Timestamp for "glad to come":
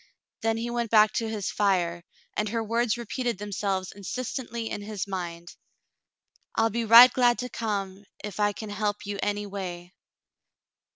7.13-8.05